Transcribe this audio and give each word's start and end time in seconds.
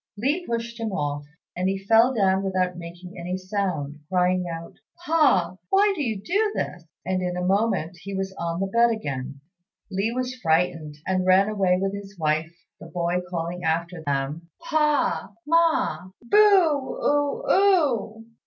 Li 0.17 0.43
pushed 0.47 0.79
him 0.79 0.91
off, 0.91 1.27
and 1.55 1.69
he 1.69 1.77
fell 1.77 2.11
down 2.11 2.41
without 2.41 2.75
making 2.75 3.15
any 3.19 3.37
sound, 3.37 3.99
crying 4.09 4.45
out, 4.51 4.73
"Pa! 5.05 5.57
why 5.69 5.93
do 5.95 6.01
you 6.01 6.19
do 6.19 6.53
this?" 6.55 6.87
and 7.05 7.21
in 7.21 7.37
a 7.37 7.45
moment 7.45 7.97
he 8.01 8.15
was 8.15 8.33
on 8.33 8.59
the 8.59 8.65
bed 8.65 8.89
again. 8.89 9.39
Li 9.91 10.11
was 10.11 10.33
frightened, 10.41 10.95
and 11.05 11.27
ran 11.27 11.47
away 11.49 11.77
with 11.79 11.93
his 11.93 12.17
wife, 12.17 12.51
the 12.79 12.87
boy 12.87 13.21
calling 13.29 13.63
after 13.63 14.01
them, 14.03 14.49
"Pa! 14.59 15.33
Ma! 15.45 16.09
boo 16.23 16.35
oo 16.47 17.43
oo." 17.47 18.25